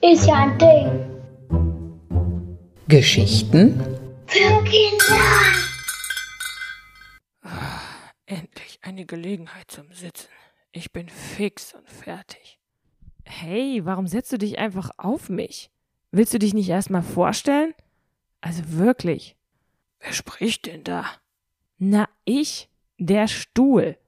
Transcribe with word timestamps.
Ist 0.00 0.26
ja 0.26 0.34
ein 0.44 0.58
Ding. 0.58 0.88
Geschichten 2.86 3.80
Für 4.26 4.62
Kinder. 4.62 5.16
Endlich 8.26 8.78
eine 8.82 9.06
Gelegenheit 9.06 9.70
zum 9.72 9.92
Sitzen. 9.92 10.28
Ich 10.70 10.92
bin 10.92 11.08
fix 11.08 11.74
und 11.74 11.88
fertig. 11.90 12.60
Hey, 13.24 13.84
warum 13.84 14.06
setzt 14.06 14.32
du 14.32 14.38
dich 14.38 14.58
einfach 14.58 14.90
auf 14.98 15.28
mich? 15.28 15.72
Willst 16.12 16.32
du 16.32 16.38
dich 16.38 16.54
nicht 16.54 16.68
erstmal 16.68 17.02
vorstellen? 17.02 17.74
Also 18.40 18.62
wirklich. 18.70 19.36
Wer 19.98 20.12
spricht 20.12 20.66
denn 20.66 20.84
da? 20.84 21.06
Na, 21.78 22.08
ich, 22.24 22.68
der 22.98 23.26
Stuhl. 23.26 23.98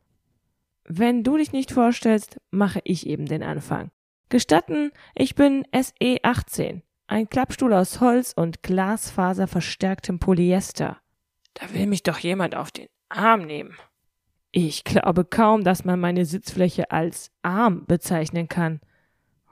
Wenn 0.93 1.22
du 1.22 1.36
dich 1.36 1.52
nicht 1.52 1.70
vorstellst, 1.70 2.41
mache 2.51 2.80
ich 2.83 3.06
eben 3.06 3.27
den 3.27 3.45
Anfang. 3.45 3.92
Gestatten, 4.28 4.91
ich 5.14 5.37
bin 5.37 5.64
SE 5.73 6.16
18, 6.24 6.83
ein 7.06 7.28
Klappstuhl 7.28 7.73
aus 7.74 8.01
Holz 8.01 8.33
und 8.34 8.64
Glasfaser 8.64 9.47
verstärktem 9.47 10.19
Polyester. 10.19 10.98
Da 11.55 11.73
will 11.73 11.87
mich 11.87 12.02
doch 12.02 12.19
jemand 12.19 12.56
auf 12.56 12.73
den 12.73 12.88
Arm 13.09 13.42
nehmen. 13.42 13.77
Ich 14.50 14.83
glaube 14.83 15.24
kaum, 15.24 15.62
dass 15.62 15.84
man 15.84 16.00
meine 16.00 16.24
Sitzfläche 16.24 16.91
als 16.91 17.30
Arm 17.42 17.86
bezeichnen 17.86 18.48
kann. 18.48 18.80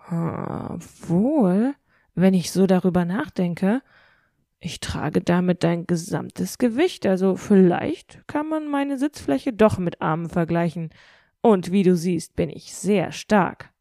Hm, 0.08 0.80
Wohl, 1.06 1.76
wenn 2.16 2.34
ich 2.34 2.50
so 2.50 2.66
darüber 2.66 3.04
nachdenke. 3.04 3.80
Ich 4.58 4.80
trage 4.80 5.20
damit 5.20 5.62
dein 5.62 5.86
gesamtes 5.86 6.58
Gewicht, 6.58 7.06
also 7.06 7.36
vielleicht 7.36 8.26
kann 8.26 8.48
man 8.48 8.66
meine 8.66 8.98
Sitzfläche 8.98 9.52
doch 9.52 9.78
mit 9.78 10.02
Armen 10.02 10.28
vergleichen. 10.28 10.90
Und 11.40 11.72
wie 11.72 11.82
du 11.82 11.96
siehst, 11.96 12.36
bin 12.36 12.50
ich 12.50 12.74
sehr 12.74 13.12
stark. 13.12 13.72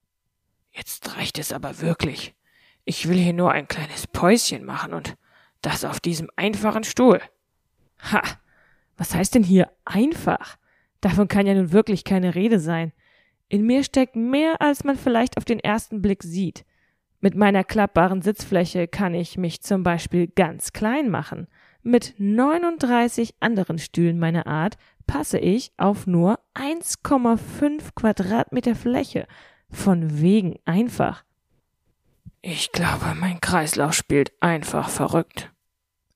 Jetzt 0.72 1.16
reicht 1.18 1.40
es 1.40 1.52
aber 1.52 1.82
wirklich. 1.82 2.36
Ich 2.86 3.10
will 3.10 3.18
hier 3.18 3.34
nur 3.34 3.52
ein 3.52 3.68
kleines 3.68 4.08
Päuschen 4.08 4.64
machen 4.64 4.94
und 4.94 5.16
das 5.62 5.84
auf 5.84 6.00
diesem 6.00 6.30
einfachen 6.36 6.84
Stuhl. 6.84 7.22
Ha, 8.12 8.22
was 8.96 9.14
heißt 9.14 9.36
denn 9.36 9.44
hier 9.44 9.72
einfach? 9.86 10.58
Davon 11.02 11.28
kann 11.28 11.48
ja 11.48 11.54
nun 11.54 11.72
wirklich 11.72 12.04
keine 12.04 12.36
Rede 12.36 12.60
sein. 12.60 12.94
In 13.50 13.66
mir 13.66 13.84
steckt 13.84 14.16
mehr, 14.16 14.62
als 14.62 14.84
man 14.84 14.98
vielleicht 14.98 15.38
auf 15.38 15.46
den 15.46 15.60
ersten 15.60 16.02
Blick 16.02 16.24
sieht. 16.24 16.66
Mit 17.20 17.36
meiner 17.36 17.64
klappbaren 17.64 18.22
Sitzfläche 18.22 18.88
kann 18.88 19.14
ich 19.14 19.38
mich 19.38 19.62
zum 19.62 19.84
Beispiel 19.84 20.28
ganz 20.28 20.74
klein 20.74 21.10
machen. 21.10 21.48
Mit 21.82 22.14
39 22.18 23.36
anderen 23.40 23.80
Stühlen 23.80 24.20
meiner 24.20 24.46
Art 24.46 24.78
passe 25.08 25.40
ich 25.40 25.72
auf 25.78 26.06
nur 26.06 26.40
1,5 26.54 27.96
Quadratmeter 27.96 28.76
Fläche. 28.76 29.28
Von 29.70 30.22
wegen 30.22 30.60
einfach. 30.66 31.24
Ich 32.42 32.72
glaube, 32.72 33.16
mein 33.20 33.42
Kreislauf 33.42 33.94
spielt 33.94 34.32
einfach 34.42 34.90
verrückt. 34.90 35.52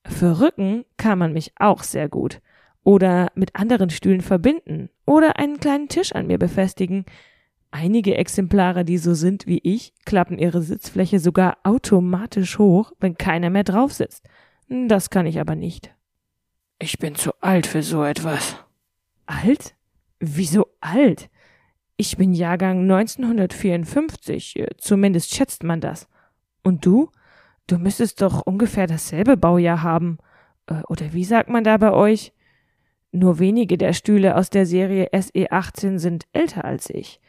Verrücken 0.05 0.85
kann 0.97 1.17
man 1.17 1.33
mich 1.33 1.53
auch 1.57 1.83
sehr 1.83 2.07
gut. 2.07 2.41
Oder 2.83 3.31
mit 3.35 3.55
anderen 3.55 3.89
Stühlen 3.89 4.21
verbinden. 4.21 4.89
Oder 5.05 5.37
einen 5.37 5.59
kleinen 5.59 5.87
Tisch 5.87 6.13
an 6.13 6.27
mir 6.27 6.37
befestigen. 6.37 7.05
Einige 7.71 8.15
Exemplare, 8.15 8.83
die 8.83 8.97
so 8.97 9.13
sind 9.13 9.47
wie 9.47 9.59
ich, 9.63 9.93
klappen 10.05 10.37
ihre 10.37 10.61
Sitzfläche 10.61 11.19
sogar 11.19 11.57
automatisch 11.63 12.59
hoch, 12.59 12.91
wenn 12.99 13.17
keiner 13.17 13.49
mehr 13.49 13.63
drauf 13.63 13.93
sitzt. 13.93 14.27
Das 14.67 15.09
kann 15.09 15.25
ich 15.25 15.39
aber 15.39 15.55
nicht. 15.55 15.93
Ich 16.79 16.97
bin 16.97 17.15
zu 17.15 17.31
alt 17.41 17.67
für 17.67 17.83
so 17.83 18.03
etwas. 18.03 18.55
Alt? 19.31 19.75
Wieso 20.19 20.67
alt? 20.81 21.29
Ich 21.95 22.17
bin 22.17 22.33
Jahrgang 22.33 22.81
1954, 22.81 24.59
äh, 24.59 24.67
zumindest 24.77 25.33
schätzt 25.33 25.63
man 25.63 25.79
das. 25.79 26.07
Und 26.63 26.85
du? 26.85 27.09
Du 27.67 27.77
müsstest 27.77 28.21
doch 28.21 28.41
ungefähr 28.45 28.87
dasselbe 28.87 29.37
Baujahr 29.37 29.83
haben. 29.83 30.17
Äh, 30.67 30.81
Oder 30.89 31.13
wie 31.13 31.23
sagt 31.23 31.49
man 31.49 31.63
da 31.63 31.77
bei 31.77 31.91
euch? 31.93 32.33
Nur 33.11 33.39
wenige 33.39 33.77
der 33.77 33.93
Stühle 33.93 34.35
aus 34.35 34.49
der 34.49 34.65
Serie 34.65 35.09
SE 35.13 35.51
18 35.51 35.99
sind 35.99 36.25
älter 36.33 36.65
als 36.65 36.89
ich. 36.89 37.19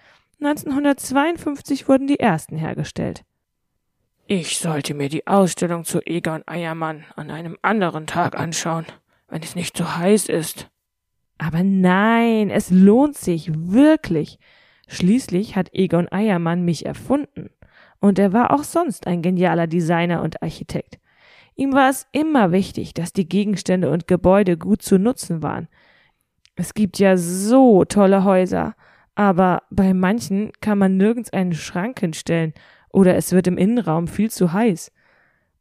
1952 0.41 1.89
wurden 1.89 2.07
die 2.07 2.19
ersten 2.19 2.57
hergestellt. 2.57 3.25
Ich 4.27 4.59
sollte 4.59 4.95
mir 4.95 5.09
die 5.09 5.27
Ausstellung 5.27 5.85
zu 5.85 6.01
Egon 6.07 6.43
Eiermann 6.47 7.05
an 7.17 7.31
einem 7.31 7.59
anderen 7.63 8.07
Tag 8.07 8.39
anschauen, 8.39 8.87
wenn 9.29 9.43
es 9.43 9.55
nicht 9.55 9.77
so 9.77 9.97
heiß 9.97 10.29
ist. 10.29 10.69
Aber 11.43 11.65
nein, 11.65 12.51
es 12.51 12.71
lohnt 12.71 13.17
sich 13.17 13.51
wirklich. 13.53 14.39
Schließlich 14.87 15.57
hat 15.57 15.75
Egon 15.75 16.07
Eiermann 16.09 16.65
mich 16.65 16.87
erfunden. 16.87 17.51
Und 17.99 18.21
er 18.21 18.33
war 18.33 18.53
auch 18.53 18.63
sonst 18.63 19.09
ein 19.09 19.23
genialer 19.23 19.67
Designer 19.67 20.23
und 20.23 20.41
Architekt. 20.41 21.01
Ihm 21.57 21.73
war 21.73 21.91
es 21.91 22.07
immer 22.13 22.53
wichtig, 22.53 22.95
dass 22.95 23.13
die 23.13 23.29
Gegenstände 23.29 23.91
und 23.91 24.07
Gebäude 24.07 24.57
gut 24.57 24.83
zu 24.83 24.99
nutzen 25.01 25.43
waren. 25.43 25.67
Es 26.55 26.75
gibt 26.75 27.01
ja 27.01 27.17
so 27.17 27.85
tolle 27.85 28.23
Häuser, 28.23 28.77
aber 29.17 29.65
bei 29.69 29.95
manchen 29.95 30.53
kann 30.61 30.79
man 30.79 30.97
nirgends 30.97 31.33
einen 31.33 31.55
Schrank 31.55 31.99
hinstellen 31.99 32.55
oder 32.91 33.17
es 33.17 33.33
wird 33.33 33.49
im 33.49 33.59
Innenraum 33.59 34.07
viel 34.07 34.31
zu 34.31 34.53
heiß. 34.53 34.93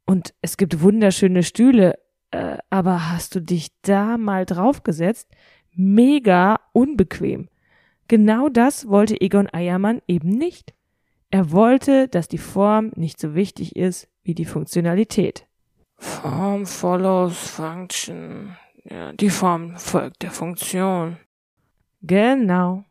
Und 0.06 0.32
es 0.42 0.56
gibt 0.56 0.80
wunderschöne 0.80 1.42
Stühle, 1.42 1.98
äh, 2.30 2.58
aber 2.70 3.10
hast 3.10 3.34
du 3.34 3.40
dich 3.40 3.72
da 3.82 4.16
mal 4.16 4.46
draufgesetzt? 4.46 5.28
Mega 5.74 6.60
unbequem. 6.72 7.48
Genau 8.08 8.48
das 8.48 8.88
wollte 8.88 9.20
Egon 9.20 9.48
Eiermann 9.52 10.02
eben 10.06 10.28
nicht. 10.28 10.74
Er 11.30 11.50
wollte, 11.50 12.08
dass 12.08 12.28
die 12.28 12.38
Form 12.38 12.92
nicht 12.94 13.18
so 13.18 13.34
wichtig 13.34 13.74
ist 13.74 14.08
wie 14.22 14.34
die 14.34 14.44
Funktionalität. 14.44 15.46
Form 15.96 16.66
follows 16.66 17.36
function. 17.36 18.56
Ja, 18.84 19.12
die 19.12 19.30
Form 19.30 19.76
folgt 19.76 20.22
der 20.22 20.30
Funktion. 20.30 21.16
Genau. 22.02 22.84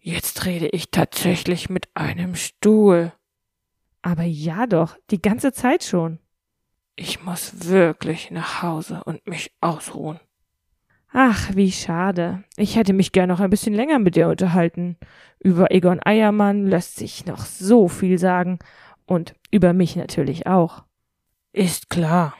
Jetzt 0.00 0.46
rede 0.46 0.68
ich 0.68 0.90
tatsächlich 0.90 1.68
mit 1.68 1.88
einem 1.94 2.36
Stuhl. 2.36 3.12
Aber 4.00 4.22
ja 4.22 4.66
doch, 4.66 4.96
die 5.10 5.20
ganze 5.20 5.52
Zeit 5.52 5.84
schon. 5.84 6.20
Ich 6.96 7.22
muss 7.22 7.68
wirklich 7.68 8.30
nach 8.30 8.62
Hause 8.62 9.02
und 9.04 9.26
mich 9.26 9.52
ausruhen. 9.60 10.20
Ach, 11.12 11.50
wie 11.54 11.72
schade. 11.72 12.44
Ich 12.56 12.76
hätte 12.76 12.92
mich 12.92 13.12
gern 13.12 13.28
noch 13.28 13.40
ein 13.40 13.50
bisschen 13.50 13.74
länger 13.74 13.98
mit 13.98 14.16
dir 14.16 14.28
unterhalten. 14.28 14.96
Über 15.40 15.70
Egon 15.70 16.00
Eiermann 16.04 16.66
lässt 16.66 16.96
sich 16.96 17.26
noch 17.26 17.44
so 17.44 17.88
viel 17.88 18.18
sagen. 18.18 18.58
Und 19.06 19.34
über 19.50 19.72
mich 19.72 19.96
natürlich 19.96 20.46
auch. 20.46 20.84
Ist 21.52 21.88
klar. 21.88 22.34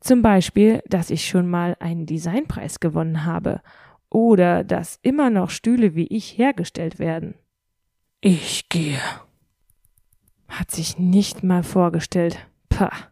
Zum 0.00 0.22
Beispiel, 0.22 0.82
dass 0.86 1.10
ich 1.10 1.26
schon 1.26 1.48
mal 1.48 1.76
einen 1.80 2.06
Designpreis 2.06 2.80
gewonnen 2.80 3.24
habe 3.24 3.60
oder 4.08 4.62
dass 4.62 4.98
immer 5.02 5.30
noch 5.30 5.50
Stühle 5.50 5.94
wie 5.94 6.06
ich 6.06 6.38
hergestellt 6.38 6.98
werden. 6.98 7.34
Ich 8.20 8.68
gehe. 8.68 9.00
Hat 10.48 10.70
sich 10.70 10.98
nicht 10.98 11.42
mal 11.42 11.62
vorgestellt. 11.62 12.46
Pah. 12.68 13.09